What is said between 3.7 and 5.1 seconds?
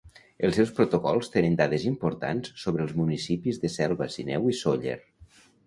Selva, Sineu i Sóller.